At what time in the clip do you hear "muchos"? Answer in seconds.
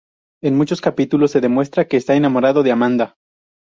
0.57-0.81